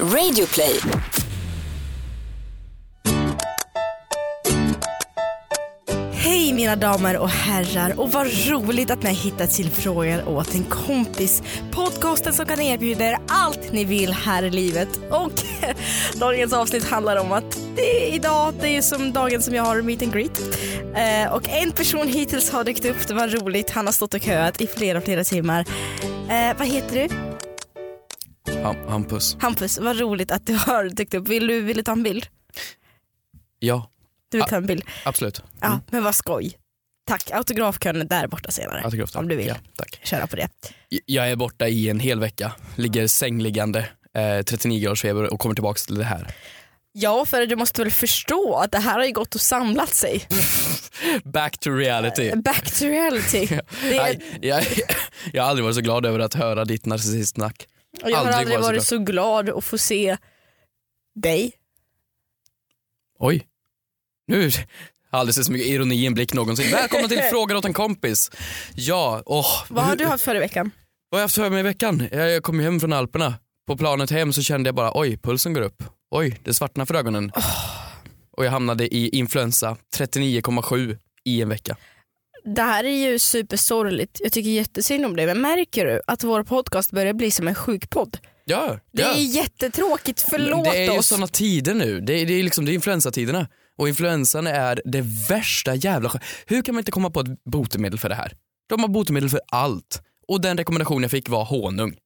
[0.00, 0.80] Radioplay.
[6.12, 10.54] Hej mina damer och herrar och vad roligt att ni har hittat till Frågar åt
[10.54, 11.42] en kompis.
[11.70, 14.88] Podcasten som kan erbjuda er allt ni vill här i livet.
[15.10, 15.32] Och
[16.20, 19.82] dagens avsnitt handlar om att det är idag, det är som dagen som jag har
[19.82, 20.40] meet and greet.
[20.94, 23.70] Eh, och en person hittills har dykt upp, det var roligt.
[23.70, 25.64] Han har stått och köat i flera, flera timmar.
[26.30, 27.33] Eh, vad heter du?
[28.64, 29.36] Ham- Hampus.
[29.40, 31.28] Hampus, vad roligt att du har dykt upp.
[31.28, 32.26] Vill du, vill du ta en bild?
[33.58, 33.90] Ja,
[34.30, 34.82] Du vill ta en bild?
[35.04, 35.42] absolut.
[35.60, 36.56] Ja, men vad skoj.
[37.06, 38.82] Tack, autografkön är där borta senare.
[38.84, 39.16] Autograf.
[39.16, 40.00] Om du vill Ja, tack.
[40.04, 40.48] köra på det.
[41.06, 45.54] Jag är borta i en hel vecka, ligger sängliggande, eh, 39 graders feber och kommer
[45.54, 46.34] tillbaka till det här.
[46.92, 50.28] Ja, för du måste väl förstå att det här har ju gått och samlat sig.
[51.24, 52.32] Back to reality.
[52.36, 53.38] Back to reality.
[53.82, 54.64] Är, Jag, jag,
[55.32, 57.66] jag har aldrig varit så glad över att höra ditt narcissistsnack.
[58.04, 60.16] Och jag har aldrig aldrig varit så varit så glad att få se
[61.14, 61.52] dig.
[63.18, 63.46] Oj,
[64.26, 64.50] nu
[65.10, 66.70] aldrig sett så mycket ironi i en blick någonsin.
[66.72, 68.30] Välkomna till Frågar åt en kompis.
[68.74, 69.64] Ja, åh.
[69.68, 70.70] Vad har du haft förra veckan?
[71.08, 72.08] Vad har jag haft för mig i veckan?
[72.12, 73.34] Jag kom hem från Alperna.
[73.66, 75.82] På planet hem så kände jag bara oj, pulsen går upp.
[76.10, 77.32] Oj, det svartnar för ögonen.
[78.36, 81.76] Och jag hamnade i influensa 39,7 i en vecka.
[82.44, 84.20] Det här är ju supersorgligt.
[84.22, 85.26] Jag tycker jättesynd om det.
[85.26, 88.18] Men märker du att vår podcast börjar bli som en sjukpodd?
[88.44, 89.14] Ja, Det ja.
[89.14, 91.06] är jättetråkigt, förlåt det är ju oss.
[91.06, 92.00] såna tider nu.
[92.00, 93.48] Det är, det är liksom det är influensatiderna.
[93.78, 98.08] Och influensan är det värsta jävla Hur kan man inte komma på ett botemedel för
[98.08, 98.32] det här?
[98.68, 100.02] De har botemedel för allt.
[100.28, 101.96] Och den rekommendation jag fick var honung.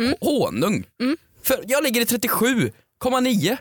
[0.00, 0.14] Mm.
[0.20, 0.84] Honung?
[1.00, 1.16] Mm.
[1.42, 3.56] För jag ligger i 37,9.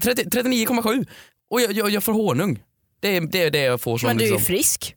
[0.00, 1.06] 30 39,7
[1.50, 2.62] och jag, jag, jag får honung.
[3.00, 4.96] Det är det, är det jag får som Men du är ju liksom, frisk.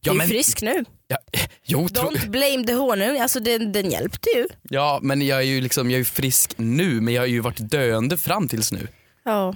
[0.00, 0.84] Ja, du är men- frisk nu.
[1.08, 1.16] ja,
[1.64, 4.46] jo, tro, Don't blame the honung, alltså den, den hjälpte ju.
[4.62, 7.70] ja men jag är ju liksom, jag är frisk nu men jag har ju varit
[7.70, 8.88] döende fram tills nu.
[9.24, 9.54] Ja,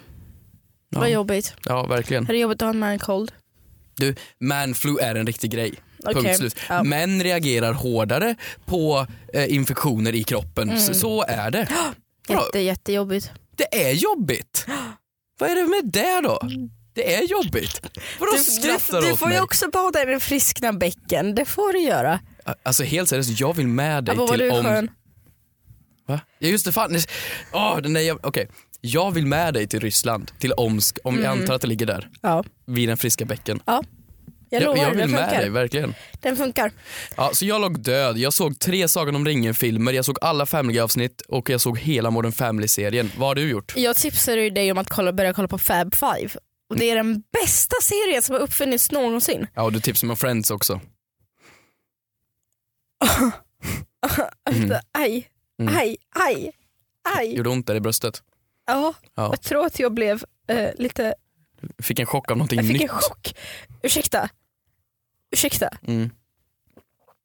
[0.94, 1.54] Ja, vad jobbigt.
[1.64, 2.24] ja verkligen.
[2.28, 3.32] Är det jobbigt att ha en man cold?
[3.96, 5.74] Du, manflu är en riktig grej.
[6.04, 6.56] Okej, Punkt slut.
[6.68, 6.82] ja.
[6.82, 8.34] Män reagerar hårdare
[8.64, 10.68] på eh, infektioner i kroppen.
[10.70, 10.80] Mm.
[10.80, 11.68] Så, så är det.
[12.28, 13.30] Jätte, jättejobbigt.
[13.56, 14.66] Det är jobbigt.
[15.38, 16.40] Vad är det med det då?
[16.94, 17.80] Det är jobbigt.
[18.20, 19.36] Vadå Du, skrattar du, du åt får mig?
[19.36, 22.20] ju också bada i den friskna bäcken, det får du göra.
[22.62, 24.64] Alltså helt seriöst, jag vill med dig Abba, till du om...
[24.64, 24.90] skön?
[26.06, 26.20] Va?
[26.38, 26.96] Ja just det, fan.
[27.52, 28.20] Oh, den där jävla...
[28.24, 28.48] Okej.
[28.80, 31.24] Jag vill med dig till Ryssland, till Omsk, om Mm.
[31.24, 33.60] jag antar att det ligger där, Ja, vid den friska bäcken.
[33.66, 33.84] jag,
[34.50, 35.94] Jag, lovar, jag vill den med dig, verkligen.
[36.20, 36.72] Den funkar.
[37.16, 41.20] Ja, så jag låg död, jag såg tre Sagan om ringen-filmer, jag såg alla Family-avsnitt
[41.20, 43.10] och jag såg hela Modern Family-serien.
[43.16, 43.72] Vad har du gjort?
[43.76, 46.30] Jag tipsade ju dig om att kolla, börja kolla på Fab Five.
[46.72, 49.46] Och det är den bästa serien som har uppfunnits någonsin.
[49.54, 50.80] Ja, och du tipsade mig om Friends också.
[54.50, 54.72] Mm.
[54.92, 55.28] Aj,
[55.58, 55.76] Mm.
[55.76, 56.50] aj, aj,
[57.18, 57.34] aj.
[57.36, 58.22] Gjorde ont där i bröstet.
[58.66, 59.22] Ja, Ja.
[59.30, 61.14] jag tror att jag blev eh, lite,
[61.78, 62.82] Fick en chock av någonting jag fick nytt.
[62.82, 63.34] en chock.
[63.82, 64.28] Ursäkta,
[65.30, 66.10] ursäkta, Mm.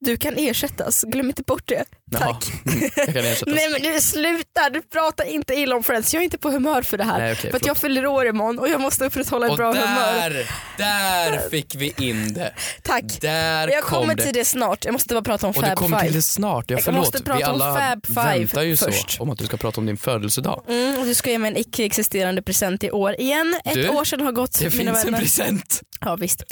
[0.00, 1.84] Du kan ersättas, glöm inte bort det.
[2.12, 2.44] Tack.
[2.96, 3.14] jag.
[3.46, 6.14] Nej men du sluta, du pratar inte illa om Friends.
[6.14, 7.18] Jag är inte på humör för det här.
[7.18, 10.30] Nej, okej, för jag fyller år imorgon och jag måste upprätthålla ett och bra humör.
[10.30, 12.52] där, där fick vi in det.
[12.82, 13.04] Tack.
[13.20, 14.22] Där Jag kom kommer det.
[14.22, 16.18] till det snart, jag måste bara prata om Och du Fab kommer till Five.
[16.18, 16.64] det snart.
[16.70, 17.00] Ja, Jag förlåt.
[17.00, 19.10] måste prata vi om alla Fab Five väntar ju först.
[19.10, 20.64] så om att du ska prata om din födelsedag.
[20.68, 23.60] Mm, och du ska ge mig en icke-existerande present i år igen.
[23.64, 25.18] Ett Du, år sedan har gått Det mina finns en vänner.
[25.24, 25.80] present.
[26.00, 26.42] Ja visst.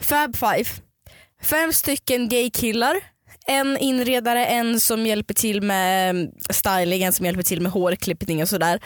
[0.00, 0.64] Fab Five.
[1.42, 2.96] Fem stycken gaykillar.
[3.46, 8.42] En inredare, en som hjälper till med mm, styling, en som hjälper till med hårklippning
[8.42, 8.80] och sådär.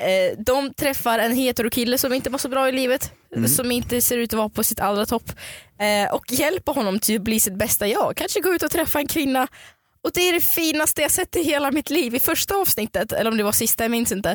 [0.00, 3.48] Eh, De träffar en heterokille som inte var så bra i livet, Mm.
[3.48, 5.32] som inte ser ut att vara på sitt allra topp
[5.80, 8.16] eh, och hjälper honom till att bli sitt bästa jag.
[8.16, 9.48] Kanske gå ut och träffa en kvinna
[10.04, 12.14] och det är det finaste jag sett i hela mitt liv.
[12.14, 14.30] I första avsnittet, eller om det var sista, jag minns inte,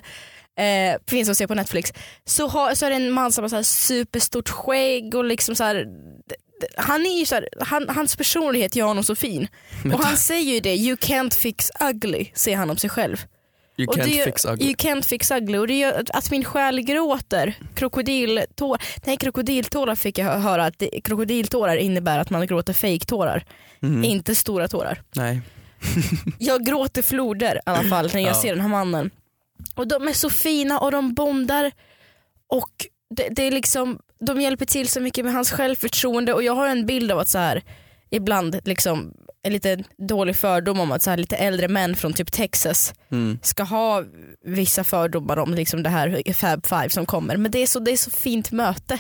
[0.60, 1.94] eh, finns att se på Netflix,
[2.26, 5.56] så, har, så är det en man som har så här superstort skägg och liksom
[5.56, 5.86] så här,
[6.78, 9.48] han är ju så här, han, hans personlighet gör honom så fin.
[9.94, 13.18] Och han säger ju det, you can't fix ugly, säger han om sig själv.
[13.78, 14.66] You Och can't gör- fix ugly.
[14.66, 17.54] You can't fix ugly och det gör att- min själ gråter.
[17.76, 23.44] Krokodiltårar, nej krokodiltårar fick jag hö- höra att det, krokodiltårar innebär att man gråter fejktårar,
[23.80, 24.04] Mhm.
[24.04, 25.02] inte stora tårar.
[25.16, 25.42] Nej.
[26.40, 28.42] Jag gråter floder i alla fall när jag Ja.
[28.42, 29.10] ser den här mannen.
[29.76, 31.72] Och de är så fina och de bondar
[32.48, 32.72] och
[33.16, 36.68] det, det är liksom, de hjälper till så mycket med hans självförtroende och jag har
[36.68, 37.64] en bild av att så här
[38.10, 39.14] ibland liksom
[39.44, 43.40] en lite dålig fördom om att så här lite äldre män från typ Texas Mm.
[43.44, 44.04] ska ha
[44.46, 47.38] vissa fördomar om liksom det här Fab Five som kommer.
[47.38, 49.00] Men det är så, det är så fint möte.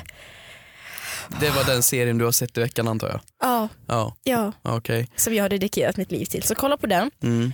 [1.40, 3.20] Det var den serien du har sett i veckan antar jag?
[3.42, 5.08] Ja, Ja, ja okej.
[5.16, 6.44] som jag har dedikerat mitt liv till.
[6.44, 7.12] Så kolla på den.
[7.24, 7.54] Mm.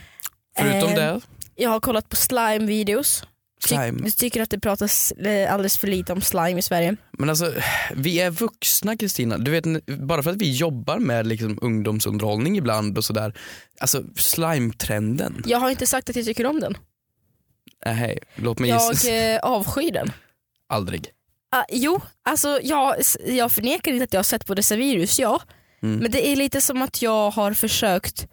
[0.60, 1.22] Förutom Eh, det,
[1.56, 3.22] Jag har kollat på slime-videos.
[3.22, 3.28] Ty-
[3.60, 4.00] Slime.
[4.04, 6.96] Jag tycker att det pratas eh, alldeles för lite om slime i Sverige.
[7.12, 7.54] Men alltså,
[7.96, 9.38] vi är vuxna Kristina.
[9.38, 13.34] Du vet, bara för att vi jobbar med liksom ungdomsunderhållning ibland och sådär.
[13.80, 15.44] Alltså slime-trenden.
[15.46, 16.78] Jag har inte sagt att jag tycker om den.
[17.86, 19.12] Nej, låt mig Jag gissa.
[19.14, 20.12] eh, avskyr den.
[20.70, 21.10] Aldrig.
[21.52, 22.96] Ah, jo, alltså jag,
[23.26, 25.42] jag förnekar inte att jag har sett på dessa virus, ja.
[25.84, 26.00] Mm.
[26.00, 28.28] Men det är lite som att jag har försökt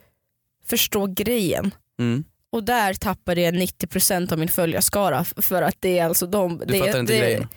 [0.67, 1.75] förstå grejen.
[1.99, 2.25] Mm.
[2.55, 6.59] Och där tappade jag 90% av min följarskara för att det är alltså de...
[6.59, 7.49] Du det, fattar inte det, grejen.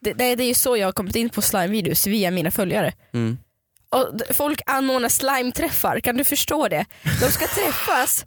[0.00, 2.92] Det, det, det är ju så jag har kommit in på slime-videos via mina följare.
[3.14, 3.38] Mm.
[3.88, 6.84] Och folk anordnar slime-träffar, kan du förstå det?
[7.20, 8.26] De ska träffas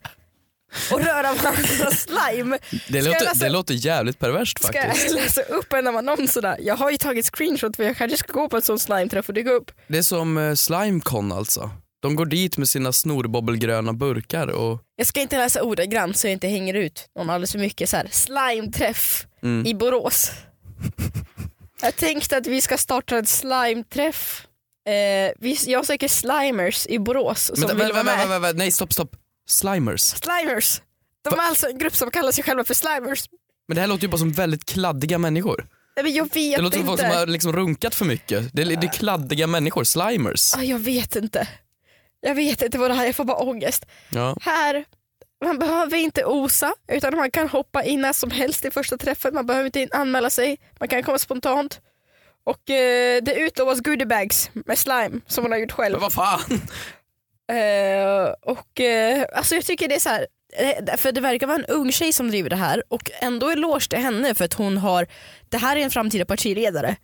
[0.92, 2.58] och röra varandra slime.
[2.88, 5.06] Det, Ska låter, läsa- det låter jävligt perverst Ska faktiskt.
[5.06, 6.58] jag läsa upp en av annonserna?
[6.60, 9.34] Jag har ju tagit screenshot för jag kanske ska gå på en sån slime-träff och
[9.34, 9.72] dyka upp.
[9.88, 11.72] Det är som uh, Slimecon alltså.
[12.08, 16.34] De går dit med sina snorbobbelgröna burkar och Jag ska inte läsa ordagrant så jag
[16.34, 17.90] inte hänger ut någon alldeles för mycket.
[17.90, 19.66] Så här, slime-träff mm.
[19.66, 20.32] i Borås.
[21.82, 24.48] Jag tänkte att vi ska starta en slime-träff.
[24.88, 28.18] Eh, vi, jag söker slimers i Borås som Vänta, vill vara med.
[28.18, 29.16] vänta, vänta, nej stopp stopp.
[29.48, 30.02] Slimers.
[30.02, 30.82] Slimers!
[31.30, 33.30] De är alltså en grupp som kallar sig själva för slimers.
[33.68, 35.68] Men det här låter ju bara som väldigt kladdiga människor.
[35.96, 37.12] Nej, men jag vet Det låter som folk inte.
[37.12, 38.50] som har liksom runkat för mycket.
[38.54, 40.54] Det är, det är kladdiga människor, slimers.
[40.56, 41.48] Ah, jag vet inte.
[42.28, 43.86] Jag vet inte vad det här är, jag får bara ångest.
[44.10, 44.36] Ja.
[44.42, 44.86] Här,
[45.46, 49.34] man behöver inte osa utan man kan hoppa in när som helst i första träffen.
[49.34, 51.82] Man behöver inte anmäla sig, man kan komma spontant.
[52.44, 55.92] Och eh, det utlovas goodiebags med slime som man har gjort själv.
[55.94, 56.40] Men vad fan.
[57.50, 60.28] Eh, och eh, alltså jag tycker det är så här.
[60.88, 63.90] eh, För det verkar vara en ung tjej som driver det här och ändå eloge
[63.90, 65.08] till henne för att hon har,
[65.50, 66.96] det här är en framtida partiledare.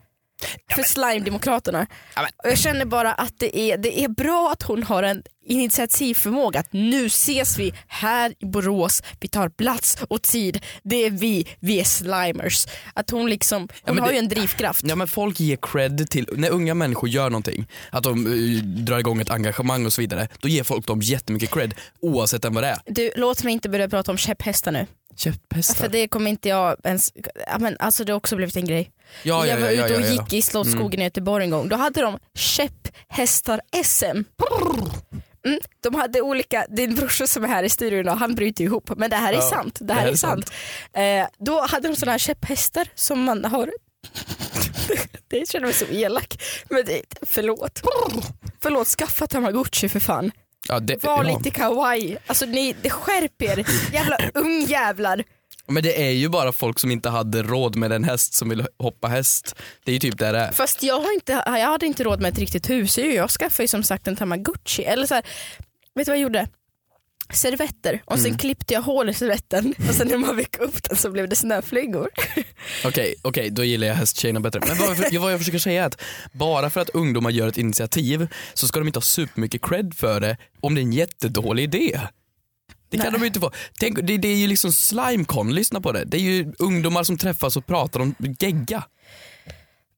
[0.76, 1.88] För Slime-demokraterna.
[2.16, 5.24] Ja, Och jag känner bara att det är, det är bra att hon har en
[5.46, 6.60] initiativförmåga.
[6.60, 10.60] Att nu ses vi här i Borås, vi tar plats och tid.
[10.84, 12.66] Det är vi, vi är slimers.
[12.94, 14.84] Att hon liksom, hon har det- ju en drivkraft.
[14.88, 19.00] Ja men folk ger cred till, när unga människor gör någonting, att de eh, drar
[19.00, 22.64] igång ett engagemang och så vidare, då ger folk dem jättemycket cred oavsett än vad
[22.64, 22.78] det är.
[22.86, 24.88] Du, låt mig inte börja prata om käpphästar nu.
[25.16, 25.76] Käpphästar.
[25.76, 27.12] För det kommer inte jag ens,
[27.48, 28.92] ja, men alltså det har också blivit en grej.
[29.24, 31.70] Ja, ja, jag var ja, ute och gick i Slottsskogen i Göteborg en gång.
[31.70, 34.24] Då hade de käpphästar-SM.
[35.46, 38.92] Mm, de hade olika, din brorsa som är här i studion idag, han bryter ihop
[38.98, 39.78] men det här är sant.
[39.82, 40.52] Det här är, sant.
[40.94, 43.70] Eh, då hade de sådana här käpphästar som man har
[45.28, 46.42] det känner mig så elak.
[46.70, 47.82] Men det, förlåt.
[48.62, 50.32] Förlåt, skaffa tamagotchi för fan.
[50.70, 51.38] Ja, det, Var ja.
[51.38, 52.18] lite kawaii.
[52.28, 53.66] Alltså ni, det skärp er.
[53.94, 55.24] Jävla ungjävlar.
[55.68, 58.68] Men det är ju bara folk som inte hade råd med en häst som vill
[58.80, 59.56] hoppa häst.
[59.84, 60.52] Det är ju typ det det är.
[60.52, 63.12] Fast jag, har inte, jag hade inte råd med ett riktigt husdjur.
[63.16, 64.84] Jag skaffade ju som sagt en tamagotchi.
[64.84, 65.24] Eller så här,
[65.96, 66.48] vet du vad jag gjorde?
[67.34, 70.98] Servetter och sen klippte jag hål i servetten och sen när man fick upp den
[70.98, 72.10] så blev det snöflingor.
[72.86, 74.60] Okej, okej, då gillar jag hästtjejerna bättre.
[74.68, 76.02] Men vad jag, vad jag försöker säga är att
[76.32, 80.20] bara för att ungdomar gör ett initiativ så ska de inte ha supermycket cred för
[80.20, 82.00] det om det är en jättedålig idé.
[82.90, 83.20] Det kan Nej.
[83.22, 83.52] de inte få.
[83.80, 86.04] Tänk, det, det är ju liksom Slimecon, lyssna på det.
[86.06, 88.84] Det är ju ungdomar som träffas och pratar om gegga.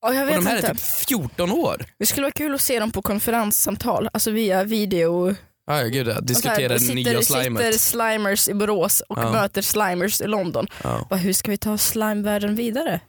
[0.01, 0.67] Och jag Och vet de här inte.
[0.67, 1.85] är typ 14 år.
[1.99, 5.35] Det skulle vara kul att se dem på konferenssamtal, alltså via video.
[5.67, 6.21] Ja, ja, gud ja.
[6.21, 7.81] Diskutera sitter, nya sitter slimet.
[7.81, 9.31] slimers i Borås och Ja.
[9.31, 10.67] möter slimers i London.
[10.83, 11.07] Ja.
[11.09, 12.99] Bara, hur ska vi ta slimevärlden vidare?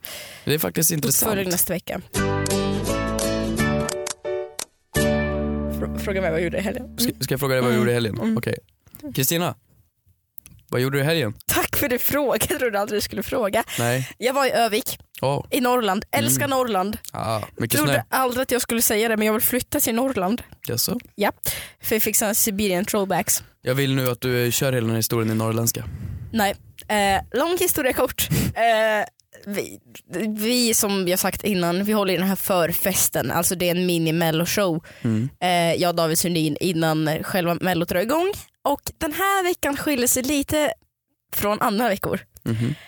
[0.45, 1.47] Det är faktiskt intressant.
[1.47, 2.01] nästa vecka.
[5.79, 6.97] Frå- Fråga mig vad jag gjorde i helgen.
[6.99, 7.79] Ska, ska jag fråga dig vad du Mm.
[7.81, 8.17] gjorde i helgen?
[8.19, 8.37] Mm.
[8.37, 8.57] Okej.
[9.15, 9.55] Kristina,
[10.69, 11.33] vad gjorde du i helgen?
[11.47, 13.63] Tack för det fråga, jag trodde aldrig du skulle fråga.
[13.79, 14.09] Nej?
[14.17, 16.57] Jag var i Övik Åh, i Norrland, älskar Mm.
[16.57, 16.97] Norrland.
[17.13, 18.01] ah, mycket Trodde snö.
[18.09, 20.41] aldrig att jag skulle säga det men jag vill flytta till Norrland.
[20.67, 20.99] Jaså?
[21.81, 23.43] För jag fick såna Siberian throwbacks.
[23.61, 25.83] Jag vill nu att du kör hela den här historien i norrländska.
[26.33, 26.55] Nej,
[26.87, 28.27] eh, lång historia kort.
[28.57, 29.05] Eh,
[29.45, 29.79] vi,
[30.37, 33.85] vi som jag sagt innan, vi håller i den här förfesten, alltså det är en
[33.85, 34.83] mini melloshow.
[35.01, 35.29] Mm.
[35.41, 38.31] Eh, jag och David Sundin innan själva mellot drar igång.
[38.63, 40.71] Och den här veckan skiljer sig lite
[41.35, 42.19] från andra veckor.
[42.43, 42.75] Mhm.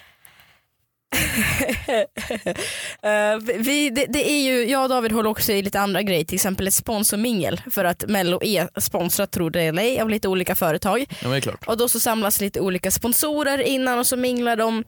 [3.02, 6.24] Eh, vi, det, det är ju, jag och David håller också i lite andra grejer,
[6.24, 10.28] till exempel ett sponsormingel för att Mello är sponsrat, tror det eller ej, av lite
[10.28, 11.06] olika företag.
[11.22, 11.54] Ja.
[11.66, 14.84] Och då så samlas lite olika sponsorer innan och så minglar de,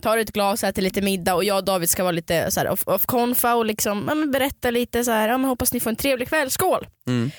[0.00, 2.68] tar ett glas, äter lite middag och jag och David ska vara lite så här
[2.68, 5.96] off, off konfa och liksom, ja, berätta lite så här, ja, hoppas ni får en
[5.96, 6.86] trevlig kväll, skål!
[7.06, 7.30] Mm.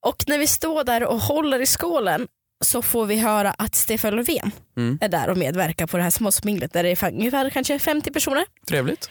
[0.00, 2.28] Och när vi står där och håller i skålen
[2.64, 4.98] så får vi höra att Stefan Löfven Mm.
[5.00, 8.44] är där och medverkar på det här småsminglet där det är ungefär kanske 50 personer.
[8.68, 9.10] Trevligt.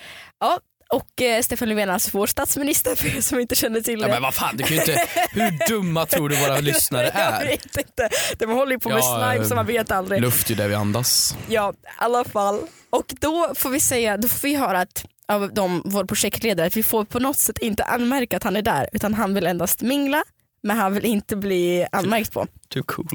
[0.89, 4.07] Och eh, Stefan Löfven är alltså vår statsminister för er som inte känner till det.
[4.07, 7.45] Ja, men vad fan, du kan inte, hur dumma tror du våra lyssnare Jag är?
[7.47, 8.09] vet inte.
[8.39, 10.21] De håller ju på med Ja, slime så man vet aldrig.
[10.21, 11.37] Luft är där vi andas.
[11.49, 12.61] Ja, i alla fall.
[12.89, 16.77] Och då får vi säga, då får vi höra att av de, vår projektledare att
[16.77, 19.81] vi får på något sätt inte anmärka att han är där utan han vill endast
[19.81, 20.23] mingla
[20.67, 22.47] men han vill inte bli anmärkt på.
[22.75, 23.07] Är cool.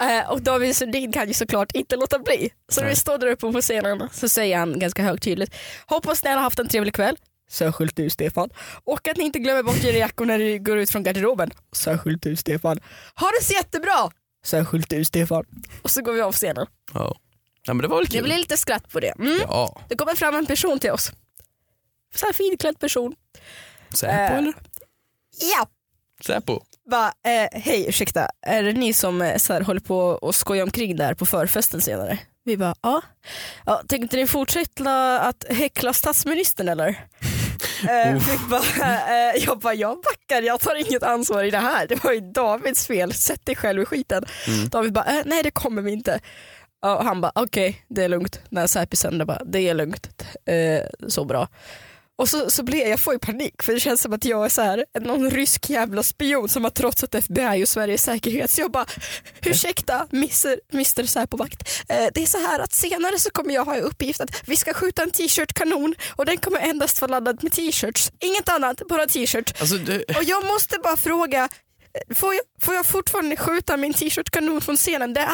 [0.00, 2.50] Eh, och David Sundin kan ju såklart inte låta bli.
[2.68, 5.54] Så när vi står där uppe på scenen så säger han ganska högtydligt
[5.86, 7.16] Hoppas ni har haft en trevlig kväll.
[7.50, 8.50] Särskilt du Stefan.
[8.84, 11.50] Och att ni inte glömmer bort era jackor när ni går ut från garderoben.
[11.76, 12.80] Särskilt du Stefan.
[13.14, 14.10] Ha det så jättebra!
[14.44, 15.44] Särskilt du Stefan.
[15.82, 16.66] Och så går vi av scenen.
[16.94, 17.16] Ja.
[17.66, 18.22] ja men det var väl Det kul.
[18.24, 19.14] blir lite skratt på det.
[19.18, 19.38] Mm.
[19.40, 19.80] Ja.
[19.88, 21.12] Det kommer fram en person till oss.
[22.14, 23.14] Så här finklädd person.
[23.94, 24.36] Säpo Eh.
[24.38, 24.52] eller?
[25.56, 25.66] Ja.
[26.26, 26.60] Säpo?
[26.90, 30.62] Va, eh, hej ursäkta, är det ni som eh, så här, håller på och skojar
[30.62, 32.18] omkring där på förfesten senare?
[32.44, 33.02] Vi bara ja.
[33.66, 36.88] ja tänkte ni fortsätta att häckla statsministern eller?
[37.88, 41.86] eh, vi bara, eh, jag bara jag backar, jag tar inget ansvar i det här.
[41.86, 44.24] Det var ju Davids fel, sätt dig själv i skiten.
[44.48, 44.68] Mm.
[44.68, 46.20] David bara eh, nej det kommer vi inte.
[46.82, 48.40] Och han bara okej det är lugnt.
[48.48, 50.24] När Säpi sände bara det är lugnt.
[50.46, 51.48] Eh, så bra.
[52.18, 54.44] Och så, så blir jag, jag får ju panik för det känns som att jag
[54.44, 58.50] är så här, någon rysk jävla spion som har trotsat FBI och Sveriges säkerhet.
[58.50, 58.86] Så jag bara,
[59.46, 61.68] ursäkta Mr, Mr Säpovakt.
[61.88, 64.56] Eh, det är så här att senare så kommer jag ha i uppgift att vi
[64.56, 68.12] ska skjuta en t-shirt-kanon och den kommer endast vara laddad med t-shirts.
[68.20, 69.60] Inget annat, bara t-shirt.
[69.60, 71.48] Alltså, du, Och jag måste bara fråga,
[71.94, 75.14] eh, får jag, får jag fortfarande skjuta min t-shirt-kanon från scenen?
[75.14, 75.30] Det är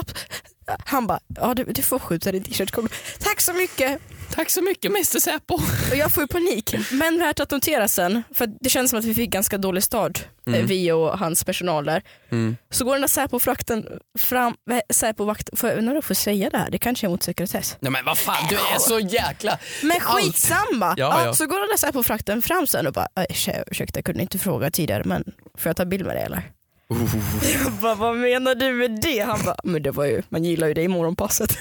[0.84, 2.88] han bara, ja du, du får skjuta din t-shirt-kanon.
[3.18, 4.00] Tack så mycket.
[4.34, 5.54] Tack så mycket Mr Säpo.
[5.90, 6.74] Och jag får ju panik.
[6.92, 10.24] Men värt att notera sen, för det känns som att vi fick ganska dålig start,
[10.46, 12.02] eh, vi och hans personal där.
[12.30, 12.56] Mm.
[12.70, 13.86] Så går den där Säpo-frakten
[14.18, 16.70] fram, äh, Säpo-vakt, får jag undrar om jag får säga det här?
[16.70, 17.76] Det kanske är mot sekretess.
[17.80, 19.58] Nej men vad fan, du är så jäkla...
[19.82, 20.94] Men skitsamma!
[20.96, 21.34] Ja, Ja.
[21.34, 23.24] Så går den där Säpo-frakten fram sen och bara, "Äh,
[23.70, 25.24] ursäkta jag kunde inte fråga tidigare men
[25.58, 26.42] får jag ta bild med dig eller?
[27.64, 29.20] Jag bara, vad menar du med det?
[29.20, 31.58] Han bara, men det var ju, man gillar ju det i morgonpasset.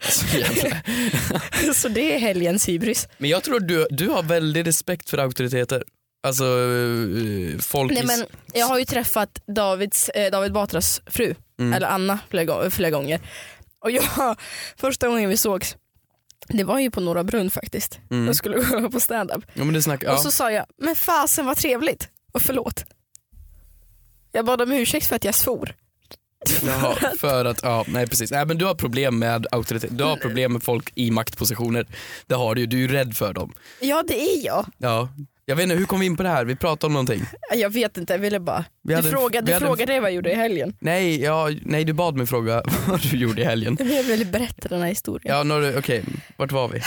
[0.00, 0.82] Så jävla...
[1.74, 3.08] så det är helgens hybris.
[3.18, 5.84] Men jag tror du, du har väldigt respekt för auktoriteter.
[6.26, 11.72] Alltså eh, folk Nej, men jag har ju träffat Davids, eh, David Batras fru, Mm.
[11.72, 13.20] eller Anna flera, flera gånger.
[13.84, 14.36] Och jag,
[14.76, 15.76] första gången vi sågs,
[16.48, 18.00] det var ju på Norra Brunn faktiskt.
[18.10, 18.26] Mm.
[18.26, 19.44] Jag skulle gå på stand-up.
[19.54, 20.12] Ja, snack, ja.
[20.12, 22.84] Och så sa jag, men fasen vad trevligt och förlåt.
[24.32, 25.74] Jag bad om ursäkt för att jag svor.
[26.66, 28.30] Jaha, för att, ja, nej precis.
[28.30, 31.86] Nej men du har problem med auktoritet, du har problem med folk i maktpositioner.
[32.26, 33.54] Det har du ju, du är ju rädd för dem.
[33.80, 34.66] Ja det är jag.
[34.78, 35.08] Ja.
[35.44, 36.44] Jag vet inte, hur kom vi in på det här?
[36.44, 37.22] Vi pratade om någonting.
[37.54, 38.64] Jag vet inte, jag ville bara.
[38.82, 40.76] Vi Du, frågade, vi du frågade vad jag gjorde i helgen.
[40.78, 43.76] Nej, ja, nej du bad mig fråga vad du gjorde i helgen.
[43.80, 45.48] Jag ville berätta den här historien.
[45.48, 46.04] Ja, okej,
[46.36, 46.80] vart var vi?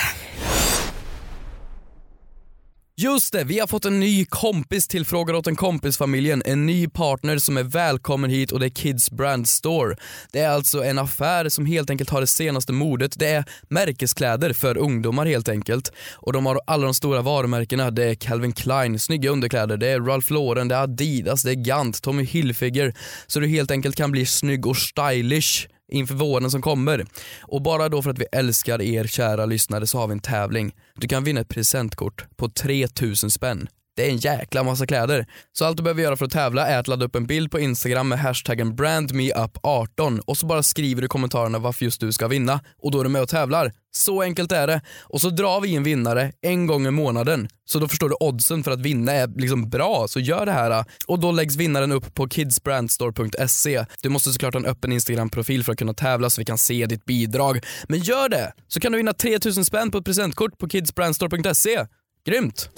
[2.97, 6.43] Just det, vi har fått en ny kompis till Frågar åt en kompis-familjen.
[6.45, 9.95] En ny partner som är välkommen hit och det är Kids Brand Store.
[10.31, 13.19] Det är alltså en affär som helt enkelt har det senaste modet.
[13.19, 15.91] Det är märkeskläder för ungdomar helt enkelt.
[16.13, 17.91] Och de har alla de stora varumärkena.
[17.91, 21.55] Det är Calvin Klein, snygga underkläder, det är Ralph Lauren, det är Adidas, det är
[21.55, 22.93] Gant, Tommy Hilfiger.
[23.27, 27.05] Så du helt enkelt kan bli snygg och stylish inför våren som kommer.
[27.41, 30.75] Och bara då för att vi älskar er kära lyssnare så har vi en tävling.
[30.95, 33.67] Du kan vinna ett presentkort på 3000 spänn.
[33.95, 35.27] Det är en jäkla massa kläder.
[35.51, 37.59] Så allt du behöver göra för att tävla är att ladda upp en bild på
[37.59, 42.27] Instagram med hashtaggen brandmeup18 och så bara skriver du i kommentarerna varför just du ska
[42.27, 43.71] vinna och då är du med och tävlar.
[43.91, 44.81] Så enkelt är det.
[45.01, 47.47] Och så drar vi en vinnare en gång i månaden.
[47.65, 50.85] Så då förstår du oddsen för att vinna är liksom bra, så gör det här.
[51.07, 53.85] Och då läggs vinnaren upp på kidsbrandstore.se.
[54.01, 56.85] Du måste såklart ha en öppen Instagram-profil för att kunna tävla så vi kan se
[56.85, 57.59] ditt bidrag.
[57.87, 58.53] Men gör det!
[58.67, 61.85] Så kan du vinna 3000 spänn på ett presentkort på kidsbrandstore.se.
[62.25, 62.69] Grymt!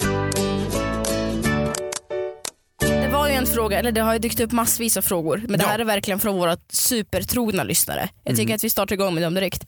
[3.38, 5.42] En fråga, eller det har ju dykt upp massvis av frågor.
[5.48, 5.68] Men det Ja.
[5.68, 8.08] här är verkligen från våra supertrogna lyssnare.
[8.24, 8.54] Jag tycker Mm.
[8.54, 9.64] att vi startar igång med dem direkt.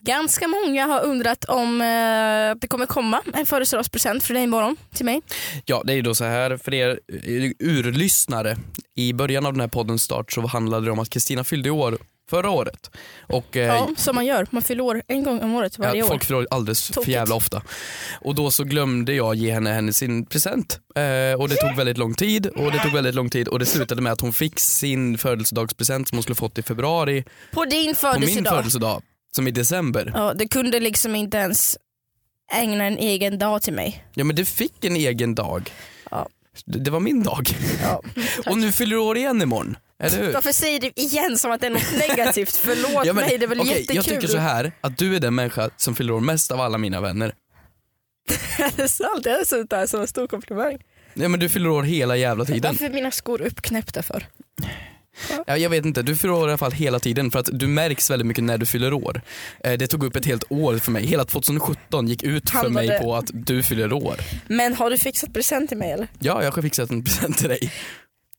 [0.00, 5.04] Ganska många har undrat om eh, det kommer komma en födelsedagspresent för dig imorgon till
[5.04, 5.20] mig.
[5.64, 8.56] Ja, det är ju då så här för er eh, urlyssnare.
[8.94, 11.98] I början av den här poddens start så handlade det om att Kristina fyllde år
[12.30, 12.90] förra året.
[13.26, 14.46] Och, eh, Ja, som man gör.
[14.50, 16.08] Man fyller år en gång om året varje Ja, år.
[16.08, 17.12] folk fyller år alldeles för Tokigt.
[17.12, 17.62] jävla ofta.
[18.20, 20.80] Och då så glömde jag ge henne, henne sin present.
[20.96, 23.66] Eh, och det tog väldigt lång tid och det tog väldigt lång tid och det
[23.66, 27.70] slutade med att hon fick sin födelsedagspresent som hon skulle fått i februari På din
[27.70, 28.54] på min födelsedag.
[28.56, 29.02] födelsedag
[29.36, 30.12] som i december.
[30.14, 31.76] Ja, det kunde liksom inte ens
[32.52, 34.04] ägna en egen dag till mig.
[34.14, 35.70] Ja men det fick en egen dag.
[36.10, 36.28] Ja.
[36.64, 37.48] Det, det var min dag.
[37.82, 38.02] Ja,
[38.46, 39.76] Och nu fyller du år igen imorgon.
[40.02, 40.32] Eller hur?
[40.32, 42.56] Varför säger du igen som att det är något negativt?
[42.62, 43.96] Förlåt Ja, men, mig, det är väl okej, jättekul.
[43.96, 46.78] Jag tycker så här att du är den människa som fyller år mest av alla
[46.78, 47.34] mina vänner.
[48.58, 49.26] är det sant?
[49.26, 50.78] Jag har suttit där som en stor komplimang.
[51.14, 52.72] Ja men du fyller år hela jävla tiden.
[52.72, 54.26] Varför är mina skor uppknäppta för?
[55.46, 57.66] Ja, jag vet inte, du fyller år i alla fall hela tiden för att du
[57.66, 59.20] märks väldigt mycket när du fyller år.
[59.64, 62.98] Eh, Det tog upp ett helt år för mig, hela 2017 gick ut för mig
[63.00, 64.16] på att du fyller år.
[64.48, 66.08] Men har du fixat present till mig eller?
[66.18, 67.72] Ja, jag har fixat en present till dig.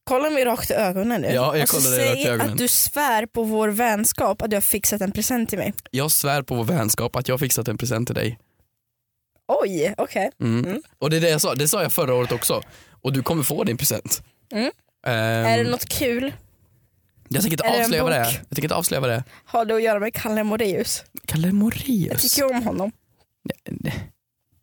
[0.03, 1.27] Kolla mig rakt i ögonen nu.
[1.27, 2.51] Ja, jag och så kollar dig säg rakt i ögonen.
[2.51, 5.73] att du svär på vår vänskap att du har fixat en present till mig.
[5.91, 8.39] Jag svär på vår vänskap att jag har fixat en present till dig.
[9.47, 10.29] Oj, okej.
[10.41, 10.65] Mm.
[10.65, 10.81] Mm.
[10.99, 12.61] Och det är det jag sa, det sa jag förra året också.
[13.01, 14.23] Och du kommer få din present.
[14.51, 14.71] Mm.
[15.07, 16.33] Ehm, Är det något kul?
[17.29, 18.15] Jag tänker inte avslöja det?
[18.17, 19.23] Jag tänker inte avslöja det.
[19.45, 21.03] Har det att göra med Kalle Moraeus?
[21.25, 22.21] Kalle Jag Moraeus.
[22.35, 22.91] tycker om honom.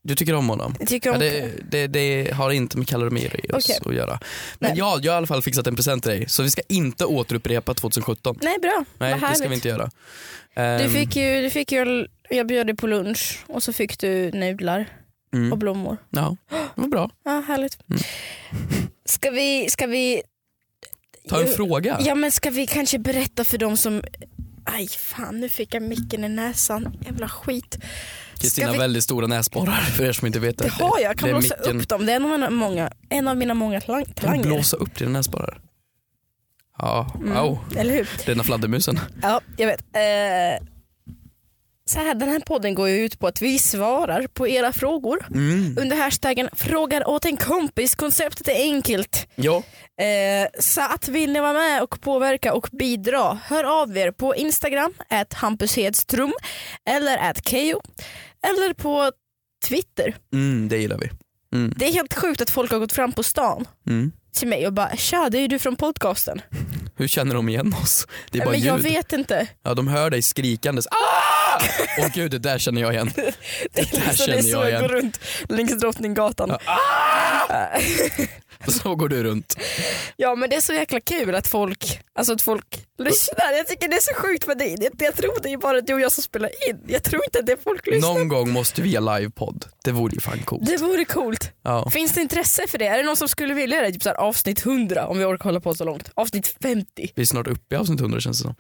[0.03, 0.75] Du tycker om honom?
[0.79, 3.79] Jag tycker Ja, om det, det, det har inte med Kalle Moraeus Okej.
[3.85, 4.21] att göra.
[4.59, 4.79] Men Nej.
[4.79, 6.29] ja, jag har i alla fall fixat en present till dig.
[6.29, 8.39] Så vi ska inte återupprepa 2017.
[8.43, 9.39] Nej bra, Nej, vad det härligt.
[9.39, 9.91] ska vi inte göra.
[10.55, 13.99] Du Ehm, fick ju, du fick ju, jag bjöd dig på lunch och så fick
[13.99, 14.87] du nudlar
[15.33, 15.97] och mm, blommor.
[16.11, 17.11] ja, det var bra.
[17.25, 17.79] Ja, härligt.
[17.91, 18.03] Mm.
[19.05, 20.23] Ska vi, ska vi
[21.29, 21.99] Ta en Jo, fråga.
[22.01, 24.03] Ja men ska vi kanske berätta för dem som
[24.69, 27.79] Aj fan nu fick jag micken i näsan, jävla skit.
[28.39, 31.19] Kristina har vi- väldigt stora näsborrar för er som inte vet Det har jag, jag
[31.19, 31.81] kan det blåsa micken.
[31.81, 32.07] upp dem.
[32.07, 34.45] Det är en av mina många, en av mina många talang- Kan du talanger.
[34.45, 35.61] blåsa upp dina näsborrar?
[36.79, 37.59] Ja, Mm, au.
[37.77, 38.09] Eller hur?
[38.27, 39.01] Rena fladdermusen.
[39.23, 39.81] Ja, jag vet.
[39.81, 40.67] Eh,
[41.91, 45.25] så här, den här podden går ju ut på att vi svarar på era frågor
[45.35, 45.77] Mm.
[45.81, 47.95] under hashtaggen frågar åt en kompis.
[47.95, 49.27] Konceptet är enkelt.
[49.35, 49.63] Ja,
[50.03, 54.37] Eh, så att vill ni vara med och påverka och bidra, hör av er på
[54.37, 56.33] Instagram, at Hampus Hedström
[56.91, 57.81] eller at Keyyo
[58.47, 59.13] eller på
[59.69, 60.17] Twitter.
[60.33, 61.11] mm, det gillar vi.
[61.59, 61.75] Mm.
[61.77, 64.13] Det är helt sjukt att folk har gått fram på stan Mm.
[64.37, 66.41] till mig och bara “tja, det är ju du från podcasten”.
[66.97, 68.07] Hur känner de igen oss?
[68.31, 68.85] Det är bara Men jag ljud.
[68.93, 69.47] vet inte.
[69.63, 70.87] Ja, de hör dig skrikandes.
[70.87, 71.63] Ah!
[71.99, 73.11] Åh gud, det där känner jag igen.
[73.17, 76.57] Det där är, så det är känner så jag jag går runt längs Drottninggatan.
[76.67, 76.79] Ja.
[78.69, 79.57] Så går du runt.
[80.17, 83.53] Ja men det är så jäkla kul att folk, alltså att folk lyssnar.
[83.57, 84.77] Jag tycker det är så sjukt för dig.
[84.99, 86.79] Jag, tror det är bara du och jag som spelar in.
[86.87, 88.15] Jag tror inte att det är folk lyssnar.
[88.15, 89.65] Någon gång måste vi ha livepodd.
[89.85, 90.67] Det vore ju fan coolt.
[90.67, 91.53] Det vore coolt.
[91.63, 91.91] Ja.
[91.91, 92.87] Finns det intresse för det?
[92.87, 93.93] Är det någon som skulle vilja det?
[93.93, 96.11] Typ så här, avsnitt 100 om vi orkar hålla på så långt.
[96.15, 97.13] Avsnitt 50.
[97.15, 98.55] Vi är snart uppe i avsnitt 100 känns det som.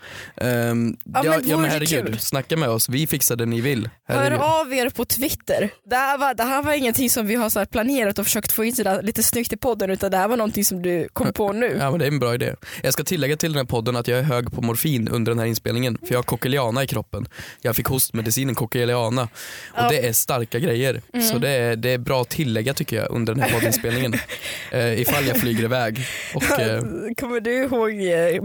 [0.46, 2.18] Um, ja, men ja, men det herregud, kul?
[2.18, 2.88] snacka med oss.
[2.88, 3.90] Vi fixar det ni vill.
[4.08, 4.40] Hör Herregud.
[4.40, 5.70] av er på Twitter.
[5.90, 8.64] Det här var, det här var ingenting som vi har så planerat och försökt få
[8.64, 11.76] in lite snyggt i podden utan det här var någonting som du kom på nu.
[11.80, 12.54] Ja men det är en bra idé.
[12.82, 15.38] Jag ska tillägga till den här podden att jag är hög på morfin under den
[15.38, 17.28] här inspelningen för jag har coqueliana i kroppen.
[17.62, 19.28] Jag fick hostmedicinen coqueliana och
[19.76, 19.88] Ja.
[19.88, 21.02] det är starka grejer.
[21.12, 21.26] Mm.
[21.26, 24.14] Så det är, det är bra att tillägga tycker jag under den här poddinspelningen.
[24.72, 26.06] eh, ifall jag flyger iväg.
[26.34, 26.80] Och, eh,
[27.20, 27.90] Kommer du ihåg,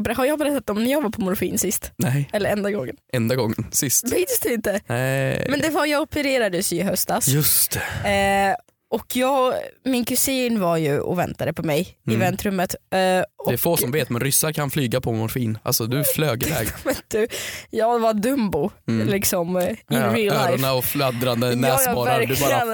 [0.08, 1.92] eh, har jag berättat om när jag var på morfin sist?
[1.98, 2.96] nej, Eller enda gången?
[3.14, 4.04] enda gången sist.
[4.04, 4.82] Minns du inte?
[4.88, 5.46] Nej.
[5.50, 7.28] Men det var jag opererades ju i höstas.
[7.28, 7.72] Just
[8.04, 8.10] det.
[8.50, 8.56] Eh,
[8.92, 12.20] och jag, min kusin var ju och väntade på mig i Mm.
[12.20, 12.76] väntrummet.
[12.76, 15.58] Eh, Det är få som vet men ryssar kan flyga på morfin.
[15.64, 16.68] Alltså du flög iväg.
[17.08, 17.28] du,
[17.70, 19.08] jag var Dumbo Mm.
[19.08, 20.36] liksom eh, in Ja, real life.
[20.36, 22.20] öronen och fladdrande Ja, ja, näsborrar.
[22.26, 22.66] du bara.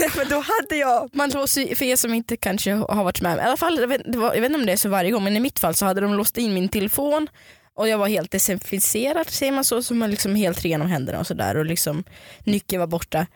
[0.00, 3.38] Nej, men då hade jag, man låser, för er som inte kanske har varit med,
[3.38, 5.24] i alla fall, jag vet, var, jag vet inte om det är så varje gång
[5.24, 7.28] men i mitt fall så hade de låst in min telefon
[7.76, 11.18] och jag var helt desinficerad, säger man så, så man liksom helt ren om händerna
[11.20, 12.04] och sådär och liksom
[12.44, 13.26] nyckeln var borta.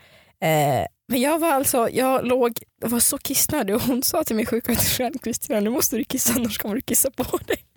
[0.44, 4.36] Eh, men jag var alltså, jag låg, jag var så kissnödig och hon sa till
[4.36, 7.67] min sjuksköterska, Kristina nu måste du kissa annars kommer du kissa på dig.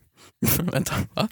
[0.72, 1.28] vänta, va?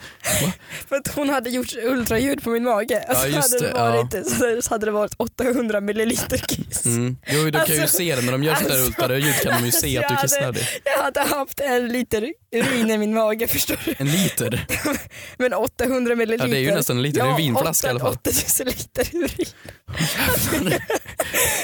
[0.89, 3.03] För att hon hade gjort ultraljud på min mage.
[3.07, 3.91] Ja, Alltså just hade det det, ja.
[3.91, 6.85] varit, så, så hade det varit 800 milliliter kiss.
[6.85, 7.17] Mm.
[7.27, 8.21] Jo, de kan ju Alltså- se det.
[8.21, 10.63] När de gör alltså- ultraljud kan de ju se att du hade- kissnödig.
[10.83, 13.95] Jag hade haft en liter urin i min mage förstår du.
[13.97, 14.65] En liter?
[15.37, 16.45] Men 800 milliliter.
[16.47, 18.13] Ja det är ju nästan en liter, det är en vinflaska i alla fall.
[18.13, 19.45] 8000 liter urin.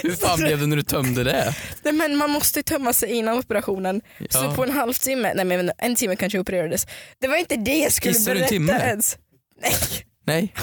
[0.04, 1.54] Hur fan blev det när du tömde det?
[1.84, 4.02] Nej, men man måste ju tömma sig innan operationen.
[4.30, 4.54] Så Ja.
[4.56, 6.88] på en halvtimme, nej men en timme kanske opererades.
[7.22, 8.74] Det var inte det jag skulle Kissade du en berätta timme?
[8.90, 9.18] ens.
[9.62, 9.76] Nej,
[10.28, 10.54] Nej,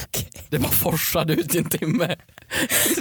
[0.50, 2.06] det bara forsade ut i en timme.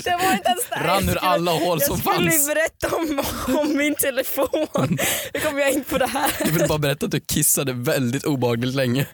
[0.04, 0.88] det var inte ens det här.
[0.88, 2.48] Rann ur alla hål som Jag skulle fanns.
[2.48, 3.24] berätta om,
[3.60, 4.98] om min telefon.
[5.34, 6.32] Nu kommer jag in på det här.
[6.46, 9.06] Du vill bara berätta att du kissade väldigt obehagligt länge.